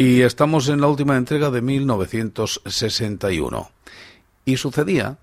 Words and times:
Y 0.00 0.22
estamos 0.22 0.68
en 0.70 0.80
la 0.80 0.86
última 0.86 1.18
entrega 1.18 1.50
de 1.50 1.60
1961. 1.60 3.70
Y 4.46 4.56
sucedía 4.56 5.18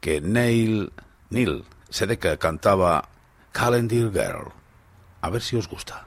que 0.00 0.20
Neil, 0.20 0.92
Neil 1.30 1.64
Sedeka 1.90 2.36
cantaba 2.36 3.08
Calendar 3.50 4.12
Girl. 4.12 4.52
A 5.20 5.30
ver 5.30 5.42
si 5.42 5.56
os 5.56 5.68
gusta. 5.68 6.06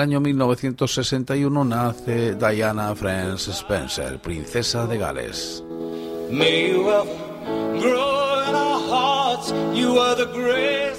El 0.00 0.04
año 0.04 0.20
1961 0.20 1.62
nace 1.62 2.34
Diana 2.34 2.94
France 2.94 3.50
Spencer, 3.50 4.18
princesa 4.18 4.86
de 4.86 4.96
Gales. 4.96 5.62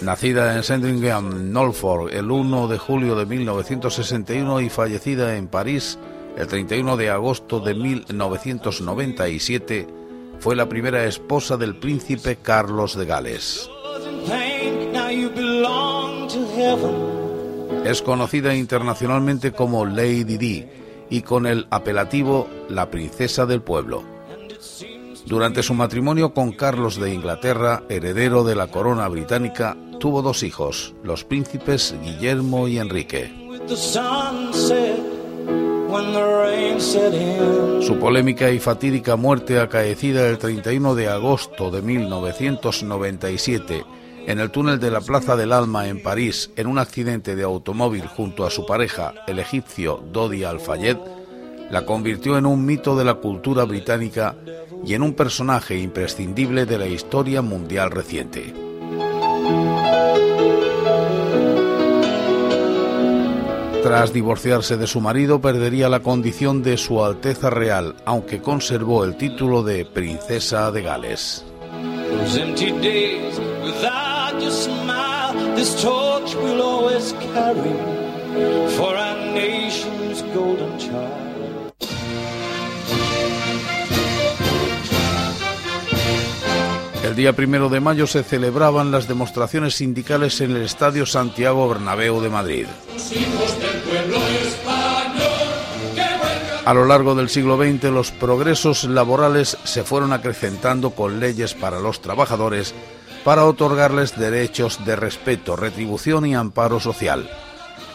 Nacida 0.04 0.56
en 0.56 0.62
Sandringham, 0.62 1.52
Norfolk, 1.52 2.14
el 2.14 2.30
1 2.30 2.68
de 2.68 2.78
julio 2.78 3.16
de 3.16 3.26
1961 3.26 4.62
y 4.62 4.70
fallecida 4.70 5.36
en 5.36 5.48
París 5.48 5.98
el 6.38 6.46
31 6.46 6.96
de 6.96 7.10
agosto 7.10 7.60
de 7.60 7.74
1997, 7.74 9.88
fue 10.40 10.56
la 10.56 10.70
primera 10.70 11.06
esposa 11.06 11.58
del 11.58 11.76
príncipe 11.76 12.38
Carlos 12.40 12.96
de 12.96 13.06
Gales. 13.08 13.68
Es 17.86 18.02
conocida 18.04 18.56
internacionalmente 18.56 19.54
como 19.54 19.86
Lady 19.86 20.38
Di 20.38 20.66
y 21.10 21.22
con 21.22 21.48
el 21.48 21.66
apelativo 21.72 22.48
La 22.70 22.92
Princesa 22.92 23.48
del 23.48 23.64
Pueblo. 23.64 24.04
Durante 25.26 25.64
su 25.64 25.74
matrimonio 25.74 26.34
con 26.34 26.52
Carlos 26.52 27.00
de 27.00 27.14
Inglaterra, 27.14 27.84
heredero 27.90 28.44
de 28.44 28.56
la 28.56 28.68
corona 28.68 29.08
británica, 29.08 29.76
tuvo 30.00 30.22
dos 30.22 30.44
hijos, 30.44 30.94
los 31.04 31.24
príncipes 31.24 31.96
Guillermo 32.04 32.68
y 32.68 32.78
Enrique. 32.78 33.34
Su 37.82 37.98
polémica 38.00 38.52
y 38.52 38.60
fatídica 38.60 39.16
muerte 39.16 39.60
acaecida 39.60 40.30
el 40.30 40.38
31 40.38 40.94
de 40.94 41.08
agosto 41.08 41.72
de 41.72 41.82
1997 41.82 43.86
en 44.28 44.40
el 44.40 44.52
túnel 44.52 44.80
de 44.80 44.92
la 44.92 45.02
Plaza 45.02 45.36
del 45.36 45.52
Alma 45.52 45.88
en 45.88 46.02
París 46.02 46.52
en 46.56 46.68
un 46.68 46.78
accidente 46.78 47.36
de 47.36 47.44
automóvil 47.44 48.08
junto 48.08 48.46
a 48.46 48.52
su 48.52 48.66
pareja, 48.66 49.14
el 49.28 49.40
egipcio 49.40 50.04
Dodi 50.12 50.44
Al-Fayed, 50.44 50.98
la 51.70 51.86
convirtió 51.86 52.38
en 52.38 52.46
un 52.46 52.66
mito 52.66 52.96
de 52.96 53.06
la 53.06 53.16
cultura 53.16 53.64
británica 53.64 54.36
y 54.86 54.94
en 54.94 55.04
un 55.04 55.14
personaje 55.14 55.78
imprescindible 55.78 56.66
de 56.66 56.78
la 56.78 56.88
historia 56.88 57.42
mundial 57.42 57.92
reciente. 57.92 58.54
Tras 63.84 64.14
divorciarse 64.14 64.78
de 64.78 64.86
su 64.86 65.02
marido, 65.02 65.42
perdería 65.42 65.90
la 65.90 66.02
condición 66.02 66.62
de 66.62 66.78
Su 66.78 67.04
Alteza 67.04 67.50
Real, 67.50 67.96
aunque 68.06 68.40
conservó 68.40 69.04
el 69.04 69.18
título 69.18 69.64
de 69.64 69.86
Princesa 69.86 70.72
de 70.72 70.84
Gales. 70.84 71.44
El 87.04 87.16
día 87.16 87.34
primero 87.34 87.70
de 87.70 87.80
mayo 87.80 88.08
se 88.08 88.24
celebraban 88.24 88.90
las 88.90 89.08
demostraciones 89.08 89.76
sindicales 89.76 90.40
en 90.42 90.52
el 90.52 90.64
Estadio 90.64 91.06
Santiago 91.06 91.68
Bernabéu 91.68 92.22
de 92.22 92.30
Madrid. 92.30 92.68
A 96.64 96.74
lo 96.74 96.86
largo 96.86 97.16
del 97.16 97.30
siglo 97.30 97.58
XX 97.58 97.84
los 97.92 98.12
progresos 98.12 98.86
laborales 98.86 99.58
se 99.66 99.84
fueron 99.84 100.14
acrecentando 100.14 100.92
con 100.92 101.20
leyes 101.20 101.54
para 101.54 101.80
los 101.80 102.02
trabajadores 102.02 102.74
para 103.24 103.46
otorgarles 103.46 104.18
derechos 104.18 104.84
de 104.86 104.96
respeto, 104.96 105.56
retribución 105.56 106.26
y 106.26 106.36
amparo 106.36 106.80
social. 106.80 107.30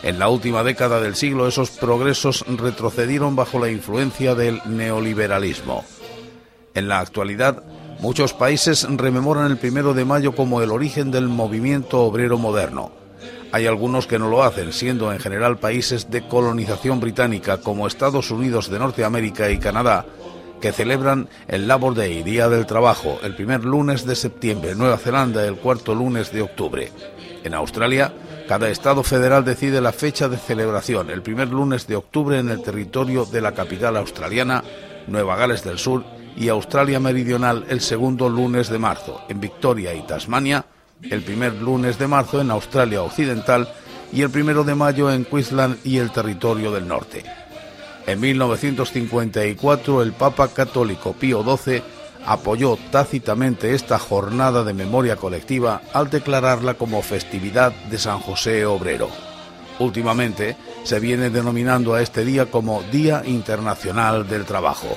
En 0.02 0.18
la 0.18 0.28
última 0.28 0.62
década 0.62 1.00
del 1.00 1.16
siglo 1.16 1.48
esos 1.48 1.70
progresos 1.70 2.44
retrocedieron 2.46 3.34
bajo 3.34 3.58
la 3.58 3.70
influencia 3.70 4.34
del 4.34 4.60
neoliberalismo. 4.66 5.84
En 6.74 6.88
la 6.88 7.00
actualidad, 7.00 7.62
muchos 8.00 8.34
países 8.34 8.86
rememoran 8.88 9.50
el 9.50 9.56
primero 9.56 9.94
de 9.94 10.04
mayo 10.04 10.34
como 10.34 10.62
el 10.62 10.70
origen 10.70 11.10
del 11.10 11.28
movimiento 11.28 12.02
obrero 12.02 12.38
moderno. 12.38 12.92
Hay 13.52 13.66
algunos 13.66 14.06
que 14.06 14.18
no 14.18 14.28
lo 14.28 14.42
hacen, 14.42 14.72
siendo 14.72 15.12
en 15.12 15.18
general 15.18 15.58
países 15.58 16.10
de 16.10 16.28
colonización 16.28 17.00
británica 17.00 17.58
como 17.58 17.86
Estados 17.86 18.30
Unidos 18.30 18.68
de 18.68 18.78
Norteamérica 18.78 19.50
y 19.50 19.58
Canadá, 19.58 20.04
que 20.60 20.72
celebran 20.72 21.28
el 21.48 21.68
Labor 21.68 21.94
Day, 21.94 22.22
Día 22.22 22.48
del 22.48 22.66
Trabajo, 22.66 23.18
el 23.22 23.34
primer 23.34 23.64
lunes 23.64 24.06
de 24.06 24.16
septiembre, 24.16 24.74
Nueva 24.74 24.98
Zelanda 24.98 25.44
el 25.44 25.56
cuarto 25.56 25.94
lunes 25.94 26.32
de 26.32 26.42
octubre. 26.42 26.90
En 27.44 27.54
Australia, 27.54 28.12
cada 28.48 28.68
Estado 28.68 29.02
federal 29.02 29.44
decide 29.44 29.80
la 29.80 29.92
fecha 29.92 30.28
de 30.28 30.36
celebración, 30.36 31.10
el 31.10 31.22
primer 31.22 31.48
lunes 31.48 31.86
de 31.86 31.96
octubre 31.96 32.38
en 32.38 32.48
el 32.48 32.62
territorio 32.62 33.24
de 33.24 33.40
la 33.40 33.52
capital 33.52 33.96
australiana, 33.96 34.62
Nueva 35.06 35.36
Gales 35.36 35.64
del 35.64 35.78
Sur, 35.78 36.04
y 36.36 36.48
Australia 36.48 37.00
Meridional 37.00 37.64
el 37.68 37.80
segundo 37.80 38.28
lunes 38.28 38.68
de 38.68 38.78
marzo. 38.78 39.22
En 39.28 39.40
Victoria 39.40 39.94
y 39.94 40.02
Tasmania, 40.02 40.64
el 41.02 41.22
primer 41.22 41.54
lunes 41.54 41.98
de 41.98 42.06
marzo 42.06 42.40
en 42.40 42.50
Australia 42.50 43.02
Occidental 43.02 43.68
y 44.12 44.22
el 44.22 44.30
primero 44.30 44.62
de 44.62 44.74
mayo 44.74 45.10
en 45.10 45.24
Queensland 45.24 45.78
y 45.84 45.98
el 45.98 46.10
territorio 46.10 46.70
del 46.72 46.86
norte. 46.86 47.24
En 48.06 48.20
1954 48.20 50.02
el 50.02 50.12
Papa 50.12 50.48
Católico 50.48 51.12
Pío 51.12 51.42
XII 51.42 51.82
apoyó 52.24 52.78
tácitamente 52.92 53.74
esta 53.74 53.98
jornada 53.98 54.62
de 54.62 54.74
memoria 54.74 55.16
colectiva 55.16 55.82
al 55.92 56.08
declararla 56.08 56.74
como 56.74 57.02
festividad 57.02 57.72
de 57.90 57.98
San 57.98 58.20
José 58.20 58.64
Obrero. 58.64 59.08
Últimamente 59.80 60.56
se 60.84 61.00
viene 61.00 61.30
denominando 61.30 61.94
a 61.94 62.02
este 62.02 62.24
día 62.24 62.46
como 62.46 62.82
Día 62.92 63.22
Internacional 63.26 64.28
del 64.28 64.44
Trabajo. 64.44 64.96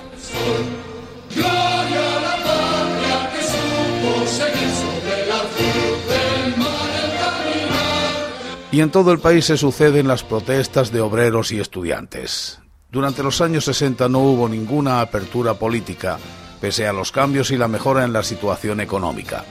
Y 8.71 8.81
en 8.81 8.91
todo 8.91 9.11
el 9.11 9.19
país 9.19 9.45
se 9.45 9.57
suceden 9.57 10.07
las 10.07 10.23
protestas 10.23 10.91
de 10.91 11.01
obreros 11.01 11.51
y 11.51 11.59
estudiantes. 11.59 12.59
Durante 12.91 13.21
los 13.21 13.39
años 13.41 13.65
60 13.65 14.09
no 14.09 14.19
hubo 14.19 14.49
ninguna 14.49 15.01
apertura 15.01 15.53
política, 15.53 16.17
pese 16.59 16.87
a 16.87 16.93
los 16.93 17.11
cambios 17.11 17.51
y 17.51 17.57
la 17.57 17.67
mejora 17.67 18.03
en 18.03 18.13
la 18.13 18.23
situación 18.23 18.79
económica. 18.81 19.45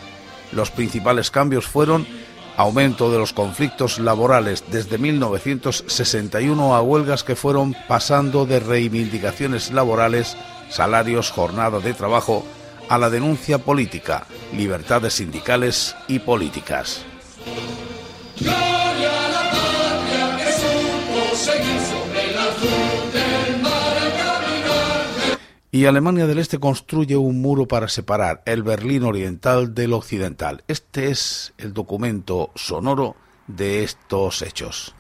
Los 0.51 0.73
principales 0.73 1.31
cambios 1.31 1.67
fueron 1.67 2.05
aumento 2.57 3.13
de 3.13 3.19
los 3.19 3.33
conflictos 3.33 4.01
laborales 4.01 4.65
desde 4.73 4.99
1961 4.99 6.75
a 6.75 6.83
huelgas 6.83 7.23
que 7.23 7.37
fueron 7.37 7.77
pasando 7.87 8.45
de 8.45 8.59
reivindicaciones 8.59 9.71
laborales, 9.71 10.37
salarios, 10.69 11.31
jornada 11.31 11.79
de 11.79 11.95
trabajo, 11.95 12.45
a 12.89 12.99
la 12.99 13.09
denuncia 13.09 13.59
política, 13.59 14.27
libertades 14.53 15.15
sindicales 15.15 15.95
y 16.09 16.19
políticas. 16.19 17.05
Y 25.71 25.85
Alemania 25.85 26.27
del 26.27 26.39
Este 26.39 26.59
construye 26.59 27.17
un 27.19 27.43
muro 27.43 27.69
para 27.69 27.89
separar 27.89 28.43
el 28.47 28.63
Berlín 28.63 29.03
oriental 29.03 29.75
del 29.75 29.93
occidental. 29.93 30.65
Este 30.67 31.11
es 31.11 31.53
el 31.59 31.75
documento 31.75 32.51
sonoro 32.55 33.17
de 33.47 33.85
estos 33.85 34.41
hechos. 34.41 34.95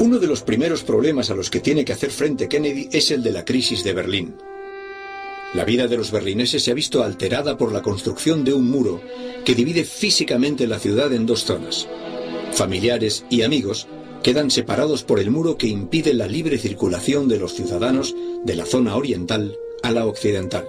Uno 0.00 0.18
de 0.18 0.26
los 0.26 0.42
primeros 0.42 0.82
problemas 0.82 1.30
a 1.30 1.34
los 1.34 1.50
que 1.50 1.60
tiene 1.60 1.84
que 1.84 1.92
hacer 1.92 2.10
frente 2.10 2.48
Kennedy 2.48 2.88
es 2.90 3.12
el 3.12 3.22
de 3.22 3.30
la 3.30 3.44
crisis 3.44 3.84
de 3.84 3.92
Berlín. 3.92 4.34
La 5.54 5.64
vida 5.64 5.86
de 5.86 5.96
los 5.96 6.10
berlineses 6.10 6.64
se 6.64 6.72
ha 6.72 6.74
visto 6.74 7.04
alterada 7.04 7.56
por 7.56 7.72
la 7.72 7.82
construcción 7.82 8.42
de 8.42 8.52
un 8.52 8.68
muro 8.68 9.00
que 9.44 9.54
divide 9.54 9.84
físicamente 9.84 10.66
la 10.66 10.80
ciudad 10.80 11.12
en 11.12 11.26
dos 11.26 11.44
zonas. 11.44 11.86
Familiares 12.52 13.24
y 13.30 13.42
amigos 13.42 13.86
quedan 14.22 14.50
separados 14.50 15.02
por 15.02 15.18
el 15.18 15.30
muro 15.30 15.56
que 15.56 15.66
impide 15.66 16.14
la 16.14 16.26
libre 16.26 16.58
circulación 16.58 17.28
de 17.28 17.38
los 17.38 17.54
ciudadanos 17.54 18.14
de 18.44 18.54
la 18.54 18.66
zona 18.66 18.96
oriental 18.96 19.56
a 19.82 19.90
la 19.90 20.06
occidental. 20.06 20.66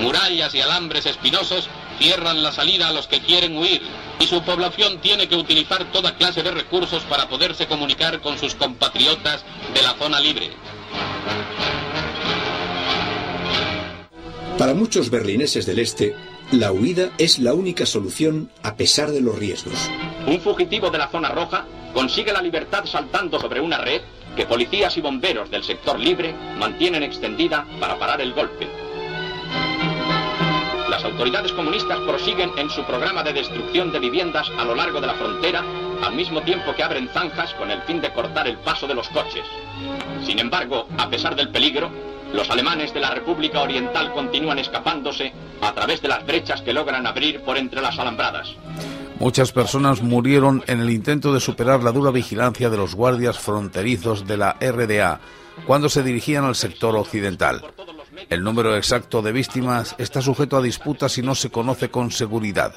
Murallas 0.00 0.54
y 0.54 0.60
alambres 0.60 1.06
espinosos 1.06 1.68
cierran 1.98 2.42
la 2.42 2.52
salida 2.52 2.88
a 2.88 2.92
los 2.92 3.06
que 3.08 3.20
quieren 3.20 3.58
huir 3.58 3.82
y 4.20 4.26
su 4.26 4.42
población 4.42 5.00
tiene 5.00 5.28
que 5.28 5.36
utilizar 5.36 5.90
toda 5.92 6.16
clase 6.16 6.42
de 6.42 6.52
recursos 6.52 7.02
para 7.04 7.28
poderse 7.28 7.66
comunicar 7.66 8.20
con 8.20 8.38
sus 8.38 8.54
compatriotas 8.54 9.44
de 9.74 9.82
la 9.82 9.94
zona 9.94 10.20
libre. 10.20 10.50
Para 14.56 14.74
muchos 14.74 15.10
berlineses 15.10 15.66
del 15.66 15.78
este, 15.78 16.14
la 16.52 16.70
huida 16.70 17.10
es 17.18 17.38
la 17.38 17.54
única 17.54 17.86
solución 17.86 18.50
a 18.62 18.76
pesar 18.76 19.10
de 19.10 19.20
los 19.20 19.38
riesgos. 19.38 19.90
Un 20.26 20.40
fugitivo 20.40 20.90
de 20.90 20.98
la 20.98 21.08
zona 21.08 21.30
roja 21.30 21.66
consigue 21.92 22.32
la 22.32 22.42
libertad 22.42 22.84
saltando 22.84 23.40
sobre 23.40 23.60
una 23.60 23.78
red 23.78 24.02
que 24.36 24.46
policías 24.46 24.96
y 24.96 25.00
bomberos 25.00 25.50
del 25.50 25.64
sector 25.64 25.98
libre 25.98 26.34
mantienen 26.58 27.02
extendida 27.02 27.66
para 27.80 27.98
parar 27.98 28.20
el 28.20 28.32
golpe. 28.32 28.68
Las 30.88 31.04
autoridades 31.04 31.52
comunistas 31.52 31.98
prosiguen 32.00 32.50
en 32.56 32.68
su 32.70 32.84
programa 32.84 33.22
de 33.22 33.32
destrucción 33.32 33.92
de 33.92 34.00
viviendas 34.00 34.50
a 34.58 34.64
lo 34.64 34.74
largo 34.74 35.00
de 35.00 35.06
la 35.06 35.14
frontera, 35.14 35.64
al 36.02 36.14
mismo 36.14 36.42
tiempo 36.42 36.74
que 36.74 36.82
abren 36.82 37.08
zanjas 37.08 37.54
con 37.54 37.70
el 37.70 37.80
fin 37.82 38.00
de 38.00 38.12
cortar 38.12 38.48
el 38.48 38.58
paso 38.58 38.86
de 38.86 38.94
los 38.94 39.08
coches. 39.08 39.44
Sin 40.24 40.38
embargo, 40.38 40.86
a 40.98 41.08
pesar 41.08 41.36
del 41.36 41.50
peligro, 41.50 41.90
los 42.32 42.48
alemanes 42.50 42.94
de 42.94 43.00
la 43.00 43.10
República 43.10 43.62
Oriental 43.62 44.12
continúan 44.12 44.58
escapándose 44.58 45.32
a 45.60 45.72
través 45.72 46.00
de 46.02 46.08
las 46.08 46.24
brechas 46.24 46.62
que 46.62 46.72
logran 46.72 47.06
abrir 47.06 47.40
por 47.42 47.56
entre 47.56 47.80
las 47.80 47.98
alambradas. 47.98 48.54
Muchas 49.20 49.52
personas 49.52 50.00
murieron 50.00 50.64
en 50.66 50.80
el 50.80 50.88
intento 50.88 51.34
de 51.34 51.40
superar 51.40 51.84
la 51.84 51.92
dura 51.92 52.10
vigilancia 52.10 52.70
de 52.70 52.78
los 52.78 52.94
guardias 52.94 53.38
fronterizos 53.38 54.26
de 54.26 54.38
la 54.38 54.56
RDA 54.58 55.20
cuando 55.66 55.90
se 55.90 56.02
dirigían 56.02 56.44
al 56.44 56.56
sector 56.56 56.96
occidental. 56.96 57.62
El 58.30 58.42
número 58.42 58.74
exacto 58.74 59.20
de 59.20 59.32
víctimas 59.32 59.94
está 59.98 60.22
sujeto 60.22 60.56
a 60.56 60.62
disputas 60.62 61.18
y 61.18 61.22
no 61.22 61.34
se 61.34 61.50
conoce 61.50 61.90
con 61.90 62.10
seguridad. 62.10 62.72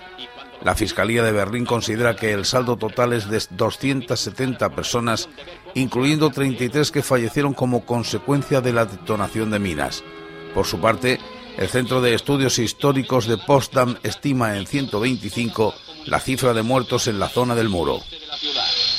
La 0.64 0.76
Fiscalía 0.76 1.24
de 1.24 1.32
Berlín 1.32 1.66
considera 1.66 2.18
que 2.18 2.34
el 2.34 2.44
saldo 2.44 2.76
total 2.76 3.14
es 3.14 3.30
de 3.30 3.42
270 3.52 4.70
personas 4.76 5.30
incluyendo 5.76 6.30
33 6.30 6.92
que 6.92 7.04
fallecieron 7.04 7.54
como 7.54 7.86
consecuencia 7.86 8.60
de 8.60 8.74
la 8.74 8.86
detonación 8.86 9.50
de 9.50 9.60
minas. 9.60 10.04
Por 10.54 10.66
su 10.66 10.82
parte, 10.82 11.20
el 11.58 11.70
Centro 11.70 12.02
de 12.02 12.14
Estudios 12.14 12.60
Históricos 12.60 13.28
de 13.28 13.38
Potsdam 13.38 13.98
estima 14.04 14.58
en 14.58 14.68
125 14.68 15.74
la 16.06 16.20
cifra 16.20 16.54
de 16.54 16.64
muertos 16.64 17.08
en 17.08 17.20
la 17.20 17.30
zona 17.30 17.56
del 17.56 17.70
muro. 17.70 18.02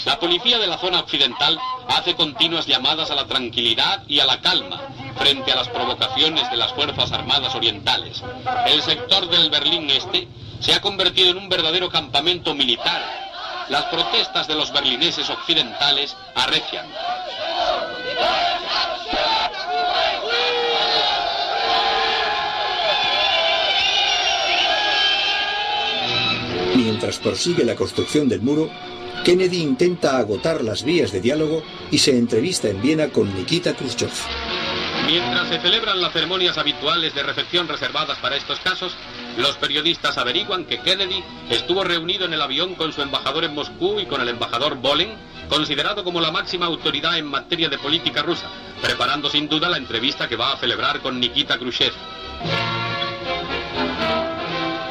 La 0.05 0.19
policía 0.19 0.59
de 0.59 0.67
la 0.67 0.79
zona 0.79 1.01
occidental 1.01 1.59
hace 1.89 2.15
continuas 2.15 2.67
llamadas 2.67 3.11
a 3.11 3.15
la 3.15 3.27
tranquilidad 3.27 4.05
y 4.07 4.21
a 4.21 4.27
la 4.27 4.41
calma 4.41 4.81
frente 5.17 5.53
a 5.53 5.57
las 5.57 5.69
provocaciones 5.69 6.51
de 6.51 6.57
las 6.57 6.73
Fuerzas 6.73 7.13
Armadas 7.13 7.55
Orientales. 7.55 8.23
El 8.67 8.83
sector 8.83 9.29
del 9.29 9.51
Berlín 9.51 9.89
Este 9.91 10.29
se 10.61 10.75
ha 10.75 10.81
convertido 10.81 11.31
en 11.31 11.39
un 11.39 11.49
verdadero 11.49 11.89
campamento 11.91 12.55
militar 12.55 13.25
las 13.69 13.85
protestas 13.85 14.47
de 14.47 14.55
los 14.55 14.73
berlineses 14.73 15.29
occidentales 15.31 16.15
arrecian. 16.35 16.87
Mientras 26.95 27.19
prosigue 27.19 27.65
la 27.65 27.75
construcción 27.75 28.29
del 28.29 28.41
muro, 28.41 28.71
Kennedy 29.25 29.57
intenta 29.57 30.17
agotar 30.17 30.63
las 30.63 30.85
vías 30.85 31.11
de 31.11 31.21
diálogo 31.21 31.61
y 31.91 31.99
se 31.99 32.17
entrevista 32.17 32.69
en 32.69 32.81
Viena 32.81 33.09
con 33.09 33.35
Nikita 33.35 33.75
Khrushchev. 33.75 34.13
Mientras 35.09 35.49
se 35.49 35.59
celebran 35.59 36.01
las 36.01 36.13
ceremonias 36.13 36.57
habituales 36.57 37.13
de 37.13 37.25
recepción 37.25 37.67
reservadas 37.67 38.17
para 38.19 38.37
estos 38.37 38.61
casos, 38.61 38.95
los 39.37 39.57
periodistas 39.57 40.19
averiguan 40.19 40.67
que 40.67 40.79
Kennedy 40.83 41.25
estuvo 41.51 41.83
reunido 41.83 42.27
en 42.27 42.33
el 42.33 42.41
avión 42.41 42.77
con 42.77 42.93
su 42.93 43.03
embajador 43.03 43.43
en 43.43 43.57
Moscú 43.57 43.99
y 43.99 44.07
con 44.07 44.21
el 44.21 44.29
embajador 44.29 44.77
Bolin, 44.77 45.15
considerado 45.49 46.05
como 46.05 46.21
la 46.21 46.31
máxima 46.31 46.67
autoridad 46.67 47.19
en 47.19 47.27
materia 47.27 47.69
de 47.69 47.79
política 47.79 48.23
rusa, 48.23 48.47
preparando 48.81 49.29
sin 49.29 49.49
duda 49.49 49.69
la 49.69 49.79
entrevista 49.79 50.29
que 50.29 50.37
va 50.37 50.53
a 50.53 50.59
celebrar 50.59 51.01
con 51.01 51.19
Nikita 51.19 51.59
Khrushchev. 51.59 51.93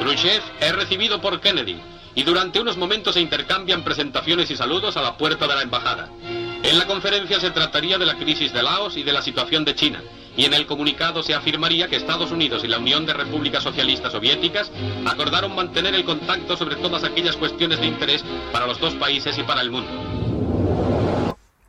Khrushchev 0.03 0.43
es 0.59 0.75
recibido 0.75 1.21
por 1.21 1.39
Kennedy 1.39 1.79
y 2.13 2.23
durante 2.23 2.59
unos 2.59 2.75
momentos 2.75 3.13
se 3.13 3.21
intercambian 3.21 3.85
presentaciones 3.85 4.51
y 4.51 4.57
saludos 4.57 4.97
a 4.97 5.01
la 5.01 5.17
puerta 5.17 5.47
de 5.47 5.55
la 5.55 5.61
embajada. 5.61 6.09
En 6.61 6.77
la 6.77 6.85
conferencia 6.87 7.39
se 7.39 7.51
trataría 7.51 7.97
de 7.97 8.05
la 8.05 8.17
crisis 8.17 8.51
de 8.51 8.63
Laos 8.63 8.97
y 8.97 9.03
de 9.03 9.13
la 9.13 9.21
situación 9.21 9.63
de 9.63 9.75
China, 9.75 10.03
y 10.35 10.43
en 10.43 10.53
el 10.53 10.65
comunicado 10.65 11.23
se 11.23 11.33
afirmaría 11.33 11.87
que 11.87 11.95
Estados 11.95 12.31
Unidos 12.31 12.65
y 12.65 12.67
la 12.67 12.79
Unión 12.79 13.05
de 13.05 13.13
Repúblicas 13.13 13.63
Socialistas 13.63 14.11
Soviéticas 14.11 14.73
acordaron 15.05 15.55
mantener 15.55 15.95
el 15.95 16.03
contacto 16.03 16.57
sobre 16.57 16.75
todas 16.75 17.05
aquellas 17.05 17.37
cuestiones 17.37 17.79
de 17.79 17.87
interés 17.87 18.25
para 18.51 18.67
los 18.67 18.81
dos 18.81 18.95
países 18.95 19.37
y 19.37 19.43
para 19.43 19.61
el 19.61 19.71
mundo. 19.71 19.89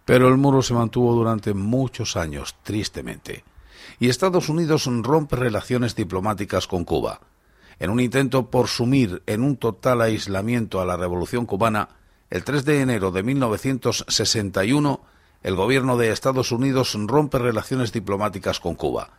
Pero 0.05 0.26
el 0.26 0.38
muro 0.38 0.61
se 0.61 0.75
mantuvo 0.75 1.14
durante 1.14 1.55
muchos 1.55 2.17
años, 2.17 2.57
tristemente, 2.64 3.45
y 4.00 4.09
Estados 4.09 4.49
Unidos 4.49 4.87
rompe 4.87 5.37
relaciones 5.37 5.95
diplomáticas 5.95 6.67
con 6.67 6.85
Cuba. 6.85 7.21
En 7.78 7.90
un 7.90 8.00
intento 8.00 8.50
por 8.50 8.69
sumir 8.69 9.23
en 9.26 9.43
un 9.43 9.57
total 9.57 10.00
aislamiento 10.02 10.81
a 10.81 10.85
la 10.85 10.97
revolución 10.97 11.47
cubana, 11.47 11.88
el 12.31 12.45
3 12.45 12.64
de 12.64 12.81
enero 12.81 13.11
de 13.11 13.23
1961, 13.23 15.00
el 15.43 15.54
gobierno 15.54 15.97
de 15.97 16.11
Estados 16.11 16.52
Unidos 16.52 16.97
rompe 17.07 17.38
relaciones 17.38 17.93
diplomáticas 17.93 18.61
con 18.61 18.75
Cuba. 18.75 19.11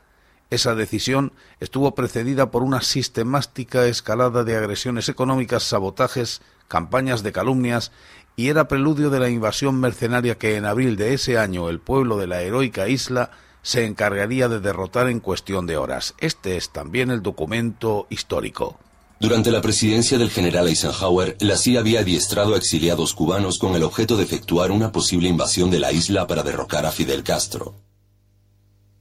Esa 0.50 0.76
decisión 0.76 1.34
estuvo 1.60 1.96
precedida 1.96 2.52
por 2.52 2.64
una 2.64 2.82
sistemática 2.82 3.86
escalada 3.88 4.44
de 4.44 4.56
agresiones 4.56 5.10
económicas, 5.10 5.64
sabotajes, 5.64 6.42
campañas 6.68 7.24
de 7.24 7.32
calumnias 7.32 7.92
y 8.36 8.50
era 8.50 8.68
preludio 8.68 9.10
de 9.10 9.20
la 9.20 9.30
invasión 9.30 9.80
mercenaria 9.80 10.38
que 10.38 10.56
en 10.56 10.66
abril 10.66 10.98
de 10.98 11.14
ese 11.14 11.38
año 11.38 11.70
el 11.70 11.80
pueblo 11.80 12.18
de 12.18 12.28
la 12.28 12.42
heroica 12.42 12.88
isla 12.88 13.32
se 13.66 13.84
encargaría 13.84 14.48
de 14.48 14.60
derrotar 14.60 15.10
en 15.10 15.20
cuestión 15.20 15.66
de 15.66 15.76
horas. 15.76 16.14
Este 16.20 16.56
es 16.56 16.70
también 16.70 17.10
el 17.10 17.24
documento 17.24 18.06
histórico. 18.12 18.78
Durante 19.20 19.52
la 19.52 19.60
presidencia 19.60 20.20
del 20.20 20.30
general 20.30 20.68
Eisenhower, 20.68 21.36
la 21.40 21.58
CIA 21.58 21.80
había 21.80 22.02
adiestrado 22.02 22.54
a 22.54 22.58
exiliados 22.58 23.16
cubanos 23.16 23.58
con 23.58 23.74
el 23.76 23.82
objeto 23.82 24.18
de 24.18 24.24
efectuar 24.24 24.70
una 24.70 24.92
posible 24.92 25.30
invasión 25.30 25.72
de 25.72 25.80
la 25.80 25.92
isla 25.92 26.28
para 26.28 26.44
derrocar 26.44 26.86
a 26.86 26.92
Fidel 26.92 27.24
Castro. 27.24 27.74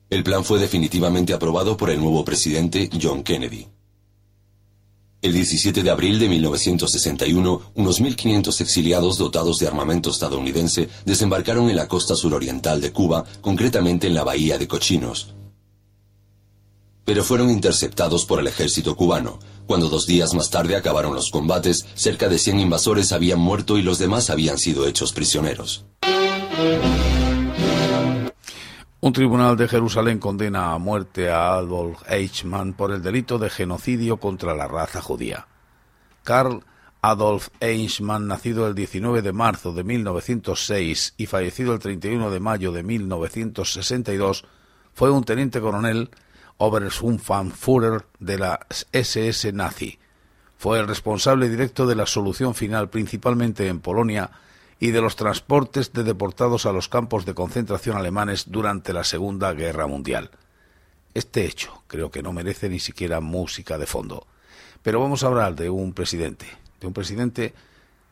El 0.08 0.24
plan 0.24 0.44
fue 0.44 0.58
definitivamente 0.58 1.34
aprobado 1.34 1.76
por 1.76 1.90
el 1.90 2.00
nuevo 2.00 2.24
presidente 2.24 2.88
John 3.00 3.22
Kennedy. 3.22 3.68
El 5.24 5.32
17 5.32 5.82
de 5.82 5.88
abril 5.88 6.18
de 6.18 6.28
1961, 6.28 7.72
unos 7.76 7.98
1.500 8.02 8.60
exiliados 8.60 9.16
dotados 9.16 9.58
de 9.58 9.66
armamento 9.66 10.10
estadounidense 10.10 10.90
desembarcaron 11.06 11.70
en 11.70 11.76
la 11.76 11.88
costa 11.88 12.14
suroriental 12.14 12.82
de 12.82 12.92
Cuba, 12.92 13.24
concretamente 13.40 14.06
en 14.06 14.12
la 14.12 14.22
bahía 14.22 14.58
de 14.58 14.68
Cochinos. 14.68 15.34
Pero 17.06 17.24
fueron 17.24 17.48
interceptados 17.48 18.26
por 18.26 18.38
el 18.38 18.48
ejército 18.48 18.96
cubano, 18.96 19.38
cuando 19.66 19.88
dos 19.88 20.06
días 20.06 20.34
más 20.34 20.50
tarde 20.50 20.76
acabaron 20.76 21.14
los 21.14 21.30
combates, 21.30 21.86
cerca 21.94 22.28
de 22.28 22.38
100 22.38 22.60
invasores 22.60 23.10
habían 23.10 23.38
muerto 23.38 23.78
y 23.78 23.82
los 23.82 23.98
demás 23.98 24.28
habían 24.28 24.58
sido 24.58 24.86
hechos 24.86 25.14
prisioneros. 25.14 25.86
Un 29.04 29.12
tribunal 29.12 29.58
de 29.58 29.68
Jerusalén 29.68 30.18
condena 30.18 30.72
a 30.72 30.78
muerte 30.78 31.30
a 31.30 31.56
Adolf 31.56 32.00
Eichmann 32.08 32.72
por 32.72 32.90
el 32.90 33.02
delito 33.02 33.38
de 33.38 33.50
genocidio 33.50 34.16
contra 34.16 34.54
la 34.54 34.66
raza 34.66 35.02
judía. 35.02 35.46
Karl 36.22 36.64
Adolf 37.02 37.48
Eichmann, 37.60 38.26
nacido 38.26 38.66
el 38.66 38.74
19 38.74 39.20
de 39.20 39.34
marzo 39.34 39.74
de 39.74 39.84
1906 39.84 41.16
y 41.18 41.26
fallecido 41.26 41.74
el 41.74 41.80
31 41.80 42.30
de 42.30 42.40
mayo 42.40 42.72
de 42.72 42.82
1962, 42.82 44.46
fue 44.94 45.10
un 45.10 45.24
teniente 45.24 45.60
coronel 45.60 46.08
Obersturmführer 46.56 48.06
de 48.20 48.38
la 48.38 48.66
SS 48.70 49.52
nazi. 49.52 49.98
Fue 50.56 50.80
el 50.80 50.88
responsable 50.88 51.50
directo 51.50 51.86
de 51.86 51.94
la 51.94 52.06
solución 52.06 52.54
final 52.54 52.88
principalmente 52.88 53.68
en 53.68 53.80
Polonia 53.80 54.30
y 54.84 54.90
de 54.90 55.00
los 55.00 55.16
transportes 55.16 55.94
de 55.94 56.04
deportados 56.04 56.66
a 56.66 56.72
los 56.72 56.90
campos 56.90 57.24
de 57.24 57.32
concentración 57.32 57.96
alemanes 57.96 58.50
durante 58.50 58.92
la 58.92 59.02
Segunda 59.02 59.54
Guerra 59.54 59.86
Mundial. 59.86 60.30
Este 61.14 61.46
hecho 61.46 61.82
creo 61.86 62.10
que 62.10 62.22
no 62.22 62.34
merece 62.34 62.68
ni 62.68 62.78
siquiera 62.78 63.22
música 63.22 63.78
de 63.78 63.86
fondo. 63.86 64.26
Pero 64.82 65.00
vamos 65.00 65.24
a 65.24 65.28
hablar 65.28 65.54
de 65.54 65.70
un 65.70 65.94
presidente, 65.94 66.44
de 66.82 66.86
un 66.86 66.92
presidente 66.92 67.54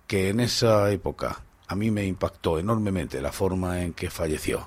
que 0.06 0.30
en 0.30 0.40
esa 0.40 0.90
época 0.90 1.42
a 1.68 1.74
mí 1.74 1.90
me 1.90 2.06
impactó 2.06 2.58
enormemente 2.58 3.20
la 3.20 3.32
forma 3.32 3.82
en 3.82 3.92
que 3.92 4.08
falleció. 4.08 4.66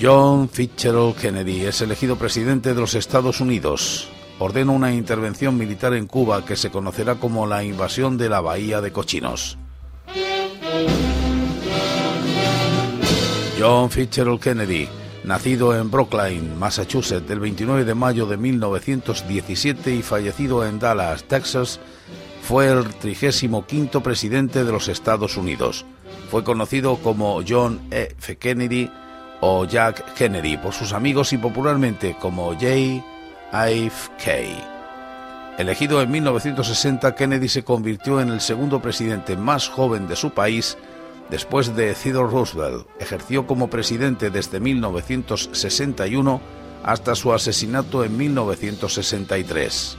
John 0.00 0.48
Fitzgerald 0.48 1.16
Kennedy 1.16 1.62
es 1.62 1.80
elegido 1.80 2.14
presidente 2.14 2.72
de 2.72 2.80
los 2.80 2.94
Estados 2.94 3.40
Unidos. 3.40 4.08
Ordena 4.38 4.70
una 4.70 4.94
intervención 4.94 5.58
militar 5.58 5.92
en 5.92 6.06
Cuba 6.06 6.44
que 6.44 6.54
se 6.54 6.70
conocerá 6.70 7.16
como 7.16 7.48
la 7.48 7.64
invasión 7.64 8.16
de 8.16 8.28
la 8.28 8.40
Bahía 8.40 8.80
de 8.80 8.92
Cochinos. 8.92 9.58
John 13.58 13.90
Fitzgerald 13.90 14.38
Kennedy, 14.38 14.88
nacido 15.24 15.76
en 15.76 15.90
Brookline, 15.90 16.56
Massachusetts, 16.56 17.28
el 17.28 17.40
29 17.40 17.84
de 17.84 17.94
mayo 17.96 18.26
de 18.26 18.36
1917 18.36 19.96
y 19.96 20.02
fallecido 20.02 20.64
en 20.64 20.78
Dallas, 20.78 21.24
Texas, 21.24 21.80
fue 22.42 22.68
el 22.68 22.84
35 22.84 24.00
presidente 24.00 24.62
de 24.62 24.70
los 24.70 24.86
Estados 24.86 25.36
Unidos. 25.36 25.84
Fue 26.30 26.44
conocido 26.44 26.98
como 26.98 27.42
John 27.44 27.80
F. 27.90 28.36
Kennedy 28.38 28.88
o 29.40 29.64
Jack 29.64 30.14
Kennedy 30.14 30.56
por 30.56 30.72
sus 30.72 30.92
amigos 30.92 31.32
y 31.32 31.38
popularmente 31.38 32.16
como 32.18 32.54
JFK. 32.54 33.02
Elegido 35.58 36.00
en 36.02 36.10
1960, 36.10 37.14
Kennedy 37.14 37.48
se 37.48 37.64
convirtió 37.64 38.20
en 38.20 38.28
el 38.28 38.40
segundo 38.40 38.80
presidente 38.80 39.36
más 39.36 39.68
joven 39.68 40.06
de 40.06 40.16
su 40.16 40.30
país 40.30 40.78
después 41.30 41.74
de 41.74 41.94
Theodore 41.94 42.30
Roosevelt. 42.30 42.86
Ejerció 43.00 43.46
como 43.46 43.68
presidente 43.68 44.30
desde 44.30 44.60
1961 44.60 46.40
hasta 46.84 47.14
su 47.14 47.32
asesinato 47.32 48.04
en 48.04 48.16
1963. 48.16 49.98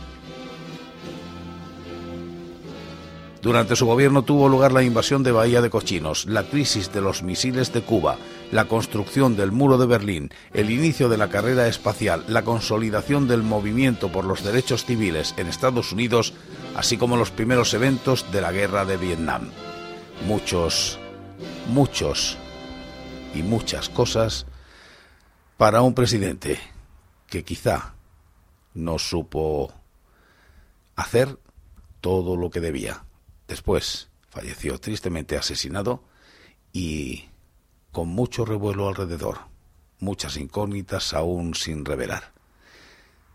Durante 3.41 3.75
su 3.75 3.85
gobierno 3.85 4.23
tuvo 4.23 4.49
lugar 4.49 4.73
la 4.73 4.83
invasión 4.83 5.23
de 5.23 5.31
Bahía 5.31 5.61
de 5.61 5.69
Cochinos, 5.69 6.25
la 6.25 6.43
crisis 6.43 6.91
de 6.91 7.01
los 7.01 7.23
misiles 7.23 7.71
de 7.71 7.81
Cuba, 7.81 8.17
la 8.51 8.65
construcción 8.65 9.35
del 9.35 9.51
muro 9.51 9.77
de 9.77 9.85
Berlín, 9.85 10.31
el 10.53 10.71
inicio 10.71 11.09
de 11.09 11.17
la 11.17 11.29
carrera 11.29 11.67
espacial, 11.67 12.23
la 12.27 12.43
consolidación 12.43 13.27
del 13.27 13.43
movimiento 13.43 14.11
por 14.11 14.25
los 14.25 14.43
derechos 14.43 14.85
civiles 14.85 15.35
en 15.37 15.47
Estados 15.47 15.91
Unidos, 15.91 16.33
así 16.75 16.97
como 16.97 17.17
los 17.17 17.31
primeros 17.31 17.73
eventos 17.73 18.31
de 18.31 18.41
la 18.41 18.51
guerra 18.51 18.85
de 18.85 18.97
Vietnam. 18.97 19.49
Muchos, 20.25 20.99
muchos 21.67 22.37
y 23.35 23.43
muchas 23.43 23.89
cosas 23.89 24.45
para 25.57 25.81
un 25.81 25.93
presidente 25.93 26.59
que 27.27 27.43
quizá 27.43 27.93
no 28.73 28.97
supo 28.97 29.73
hacer 30.95 31.37
todo 32.01 32.35
lo 32.35 32.49
que 32.49 32.59
debía. 32.59 33.05
Después 33.47 34.09
falleció 34.29 34.79
tristemente 34.79 35.37
asesinado 35.37 36.03
y 36.73 37.28
con 37.91 38.09
mucho 38.09 38.45
revuelo 38.45 38.87
alrededor, 38.87 39.39
muchas 39.99 40.37
incógnitas 40.37 41.13
aún 41.13 41.55
sin 41.55 41.85
revelar. 41.85 42.31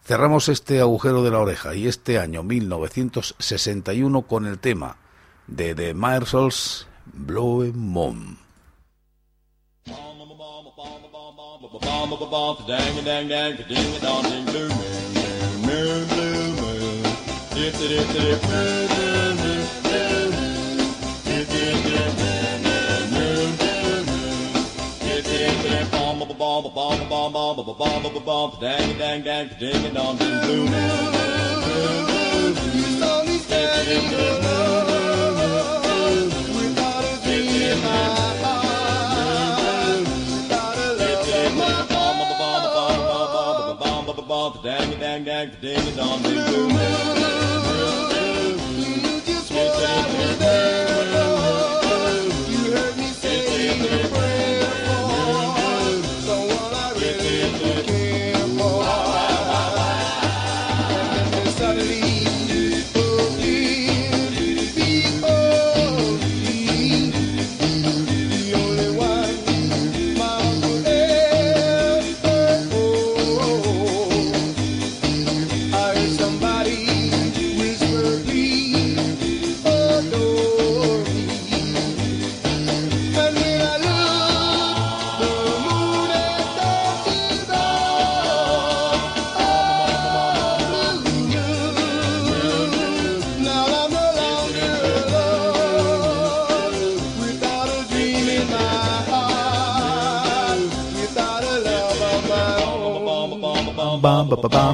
Cerramos 0.04 0.48
este 0.48 0.80
agujero 0.80 1.22
de 1.22 1.30
la 1.30 1.38
oreja 1.38 1.74
y 1.74 1.86
este 1.86 2.18
año 2.18 2.42
1961 2.42 4.22
con 4.22 4.46
el 4.46 4.58
tema 4.58 4.98
de 5.46 5.74
The 5.74 5.94
Marshalls 5.94 6.86
Blue 7.06 7.72
Moon. 7.74 8.38
bomb 26.70 27.08
bomb 27.08 27.32
bomb 27.32 27.56
bomb 27.56 27.76
bomb 27.76 28.02
bomb 28.02 28.24
bomb 28.24 28.56
dang 28.60 28.98
dang 28.98 29.22
dang 29.22 29.48
ding 29.58 29.86
and 29.86 29.98
on 29.98 30.16
ding 30.16 30.40
blue 30.40 30.66
slowly 32.96 33.38
standing 33.38 34.10
without 36.54 37.04
a 37.04 37.24
dream 37.24 37.62
in 37.62 37.82
my 37.82 38.24
Dang 44.62 44.98
dang 44.98 45.24
dang 45.24 45.50
ding 45.60 45.76
and 45.76 46.00
on 46.00 46.22
ding 46.22 46.42
blue. 46.46 46.68
You 48.80 49.20
just 49.26 49.52
want 49.52 49.84
out 49.84 50.08
of 50.08 50.16
the 50.16 50.36
day. 50.38 51.73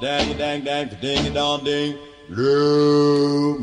Dang 0.00 0.36
dang 0.38 0.64
dang 0.64 0.88
ding 1.00 1.32
dong 1.34 1.64
ding. 1.64 1.96
Blue 2.28 3.58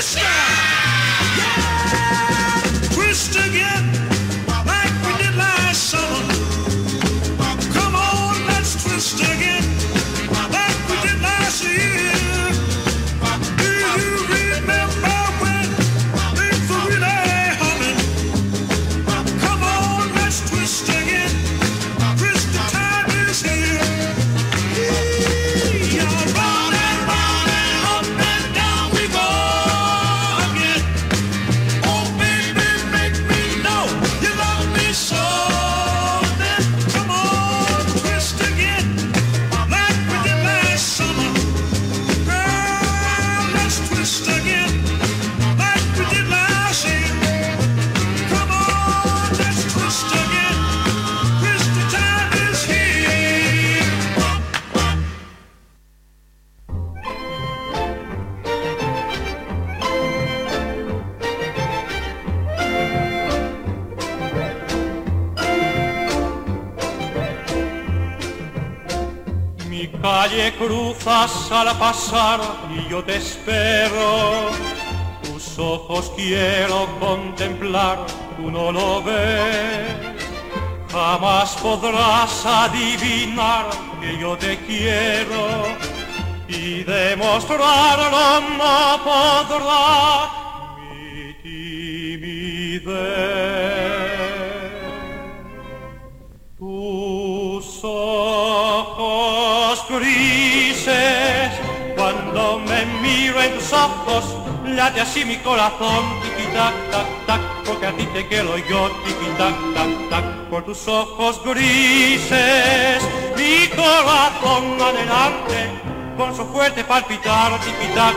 Christian! 0.00 0.39
Cruzas 70.60 71.50
al 71.50 71.78
pasar 71.78 72.38
y 72.76 72.90
yo 72.90 73.02
te 73.02 73.16
espero. 73.16 74.50
Tus 75.22 75.58
ojos 75.58 76.12
quiero 76.14 76.86
contemplar, 77.00 78.04
tú 78.36 78.50
no 78.50 78.70
lo 78.70 79.02
ves. 79.02 79.96
Jamás 80.92 81.56
podrás 81.62 82.44
adivinar 82.44 83.70
que 84.00 84.18
yo 84.18 84.36
te 84.36 84.58
quiero 84.66 85.64
y 86.48 86.84
demostrarlo 86.84 88.40
no 88.58 89.00
podrá 89.08 90.28
mi 90.90 91.32
timidez. 91.42 93.29
Me 102.58 102.86
miro 103.02 103.40
en 103.42 103.54
tus 103.54 103.72
ojos, 103.72 104.24
late 104.64 105.00
así 105.00 105.24
mi 105.24 105.36
corazón, 105.38 106.04
tiki 106.22 106.46
tac 106.54 106.74
tac 107.26 107.40
porque 107.66 107.86
a 107.86 107.92
ti 107.92 108.06
te 108.06 108.26
quiero 108.26 108.56
yo, 108.58 108.88
tiki 109.04 109.28
tac 109.38 109.54
tac 109.74 110.08
tac, 110.10 110.24
por 110.50 110.64
tus 110.64 110.88
ojos 110.88 111.40
grises, 111.44 113.02
mi 113.36 113.68
corazón 113.68 114.80
adelante, 114.80 115.58
con 116.20 116.36
su 116.36 116.44
fuerte 116.52 116.84
palpitar, 116.84 117.50
tiki 117.64 117.88
tac 117.94 118.14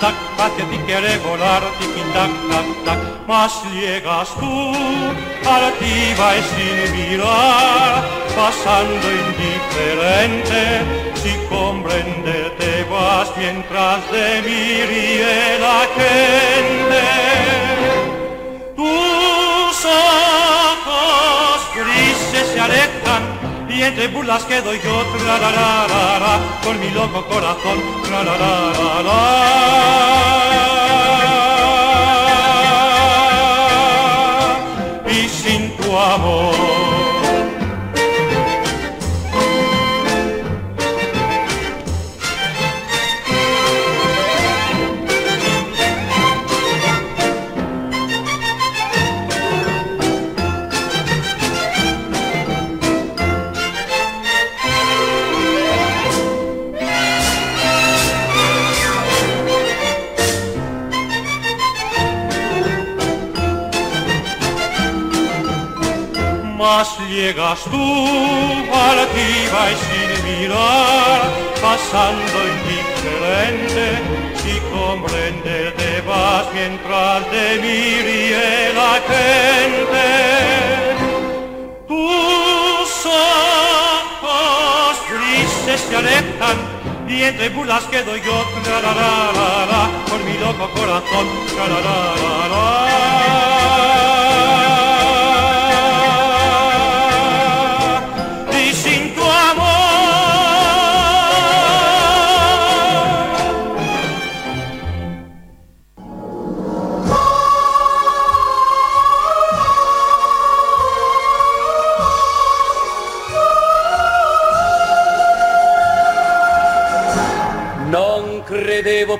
tac 0.00 0.14
hacia 0.38 0.64
ti 0.70 0.78
quiere 0.86 1.18
volar, 1.18 1.62
tiki 1.78 2.02
tac 2.12 2.32
tac 2.84 2.98
más 3.28 3.52
llegas 3.72 4.28
tú, 4.40 4.54
altiva 5.56 6.28
y 6.38 6.42
sin 6.50 6.78
mirar, 6.96 8.02
pasando 8.34 9.06
indiferente, 9.24 10.60
si 11.22 11.32
comprender 11.48 12.56
te 12.58 12.74
vas 12.90 13.28
mientras 13.36 13.98
de 14.10 14.28
mí 14.46 14.64
ríe 14.90 15.58
la 15.66 15.80
gente. 15.98 17.02
Tus 18.74 19.76
ojos 19.84 21.58
grises 21.76 22.46
se 22.52 22.60
alejan 22.60 23.03
y 23.74 23.82
entre 23.82 24.08
burlas 24.08 24.44
que 24.44 24.60
doy 24.60 24.78
yo, 24.82 25.02
trararara, 25.18 26.38
con 26.62 26.78
mi 26.78 26.90
loco 26.90 27.26
corazón, 27.26 27.78
trararara. 28.04 29.20
Y 35.10 35.28
sin 35.28 35.76
tu 35.76 35.96
amor. 35.96 36.73
Llegas 67.34 67.64
tú 67.64 67.96
altiva 68.72 69.62
y 69.70 69.76
sin 69.84 70.10
mirar, 70.24 71.20
pasando 71.60 72.36
indiferente, 72.54 73.84
si 74.36 74.54
comprender 74.72 75.74
te 75.74 76.00
vas 76.02 76.46
mientras 76.52 77.30
de 77.30 77.46
mí 77.62 78.02
ríe 78.02 78.72
la 78.74 78.94
gente. 79.10 80.06
Tus 81.88 83.06
ojos 83.06 84.94
grises 85.10 85.80
se 85.80 85.96
alejan 85.96 86.58
y 87.08 87.22
entre 87.22 87.48
burlas 87.50 87.84
quedo 87.84 88.16
yo, 88.16 88.44
trararara, 88.62 89.90
por 90.08 90.20
mi 90.24 90.38
loco 90.38 90.70
corazón, 90.74 91.26
trararara. 91.54 92.94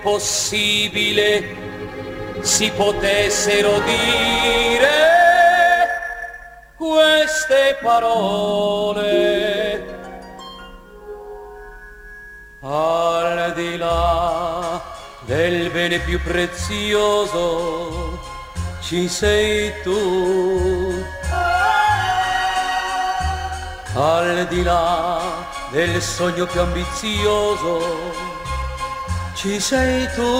Possibile 0.04 1.56
si 2.42 2.70
potessero 2.70 3.80
dire 3.80 5.12
queste 6.76 7.78
parole. 7.80 9.22
Al 12.60 13.52
di 13.54 13.76
là 13.78 14.82
del 15.20 15.70
bene 15.70 15.98
più 16.00 16.20
prezioso 16.22 18.20
ci 18.82 19.08
sei 19.08 19.72
tu. 19.82 21.02
Al 23.94 24.46
di 24.48 24.62
là 24.62 25.46
del 25.70 26.02
sogno 26.02 26.44
più 26.46 26.60
ambizioso 26.60 28.23
ci 29.44 29.60
sei 29.60 30.08
tu. 30.16 30.32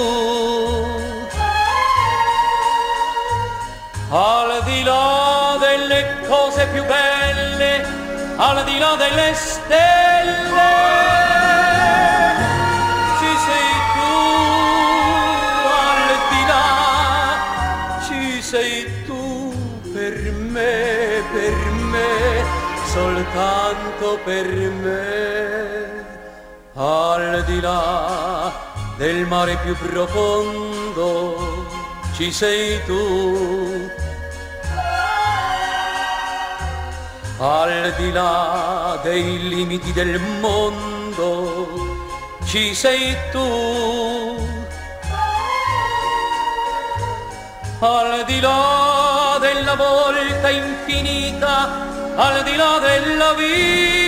Al 4.08 4.62
di 4.64 4.82
là 4.82 5.58
delle 5.60 6.00
cose 6.26 6.66
più 6.72 6.82
belle, 6.84 7.84
al 8.36 8.64
di 8.64 8.78
là 8.78 8.96
delle 8.96 9.34
stelle, 9.34 10.72
ci 13.18 13.32
sei 13.46 13.70
tu. 13.96 14.14
Al 15.84 16.06
di 16.32 16.42
là 16.52 16.66
ci 18.06 18.40
sei 18.40 19.04
tu 19.06 19.52
per 19.92 20.16
me, 20.54 21.22
per 21.34 21.56
me, 21.92 22.12
soltanto 22.94 24.18
per 24.24 24.46
me. 24.84 26.02
Al 26.74 27.44
di 27.44 27.60
là 27.60 28.72
del 28.96 29.26
mare 29.26 29.56
più 29.62 29.76
profondo 29.76 31.66
ci 32.14 32.30
sei 32.30 32.82
tu. 32.84 33.90
Al 37.38 37.92
di 37.96 38.12
là 38.12 39.00
dei 39.02 39.48
limiti 39.48 39.92
del 39.92 40.20
mondo 40.40 41.96
ci 42.44 42.74
sei 42.74 43.16
tu. 43.32 44.42
Al 47.80 48.24
di 48.24 48.40
là 48.40 49.36
della 49.40 49.74
volta 49.74 50.48
infinita, 50.50 52.14
al 52.14 52.44
di 52.44 52.56
là 52.56 52.78
della 52.78 53.32
vita, 53.34 54.03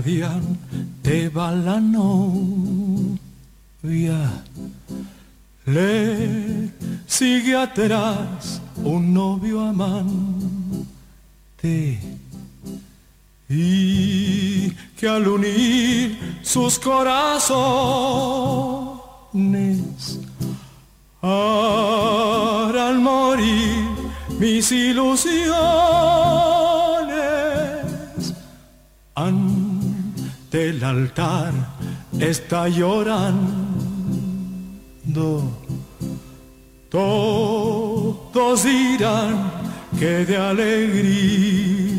radiante 0.00 1.28
va 1.28 1.50
la 1.50 1.78
novia. 1.78 3.18
Le 5.66 6.70
sigue 7.06 7.54
atrás 7.54 8.60
un 8.82 9.12
novio 9.12 9.60
amante. 9.60 10.00
Y 13.48 14.70
que 14.96 15.08
al 15.08 15.26
unir 15.28 16.18
sus 16.42 16.78
corazones 16.78 17.79
está 32.50 32.66
llorando. 32.68 33.30
Todos 36.88 38.64
dirán 38.64 39.52
que 39.96 40.24
de 40.24 40.36
alegría 40.36 41.94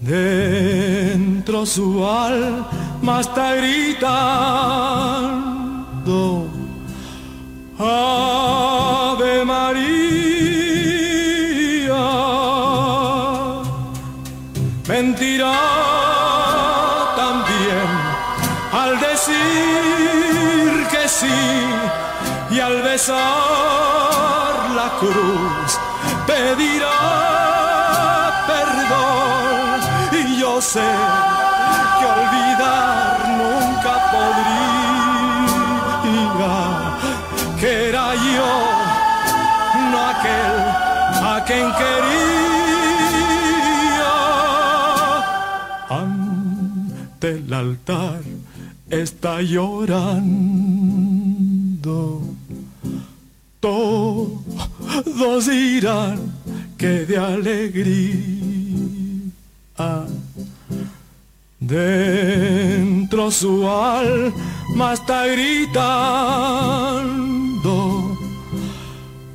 dentro 0.00 1.66
su 1.66 2.02
alma 2.06 3.20
está 3.20 3.54
gritando. 3.56 4.14
Y 22.50 22.60
al 22.60 22.82
besar 22.82 23.16
la 24.78 24.88
cruz 25.00 25.78
pedirá 26.26 26.98
perdón 28.46 29.80
y 30.12 30.40
yo 30.40 30.60
sé 30.60 30.90
que 31.98 32.06
olvidar 32.06 33.16
nunca 33.38 33.92
podría 34.12 34.74
que 37.60 37.88
era 37.88 38.14
yo, 38.14 38.54
no 39.90 39.98
aquel 40.12 40.56
a 41.32 41.44
quien 41.46 41.66
quería. 41.80 42.14
Ante 45.88 47.28
el 47.30 47.52
altar 47.52 48.20
está 48.90 49.40
llorando. 49.40 50.73
Todos 53.60 54.40
dirán 55.46 56.18
que 56.78 57.04
de 57.04 57.18
alegría 57.18 58.34
Dentro 61.60 63.30
su 63.30 63.68
alma 63.68 64.92
está 64.92 65.26
gritando 65.26 65.84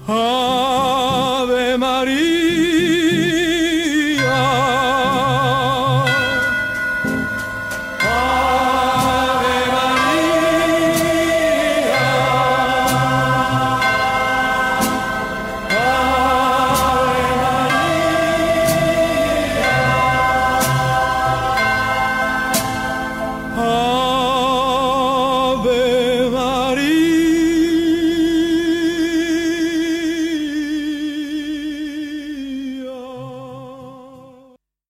Ave 0.08 1.78
María 1.78 2.39